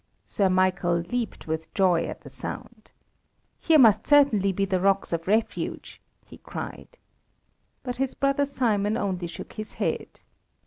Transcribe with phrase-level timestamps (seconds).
[0.25, 2.89] Sir Michael leaped with joy at the sound.
[3.59, 6.97] "Here must certainly be the Rocks of Refuge," he cried.
[7.83, 10.21] But his brother Simon only shook his head.